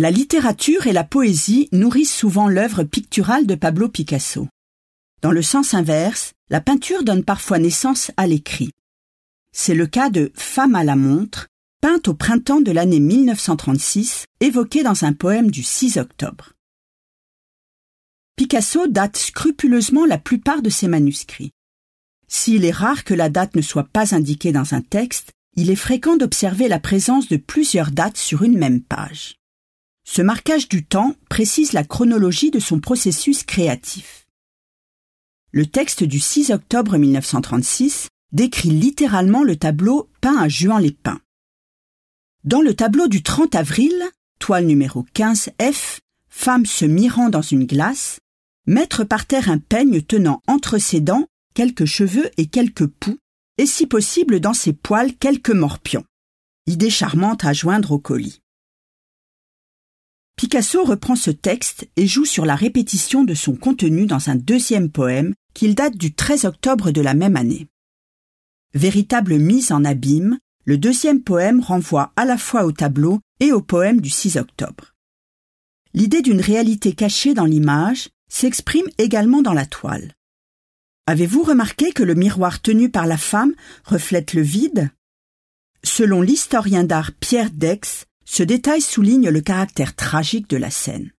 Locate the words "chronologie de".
31.84-32.60